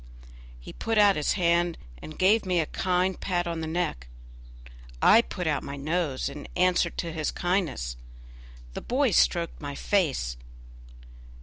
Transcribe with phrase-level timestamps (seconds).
[0.59, 4.07] He put out his hand and gave me a kind pat on the neck.
[4.99, 7.97] I put out my nose in answer to his kindness;
[8.73, 10.37] the boy stroked my face.